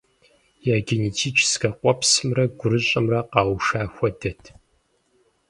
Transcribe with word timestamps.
Я 0.75 0.77
генетическэ 0.87 1.69
къуэпсымрэ 1.79 2.43
гурыщӏэмрэ 2.59 3.19
къэуша 3.31 3.81
хуэдэт. 3.93 4.43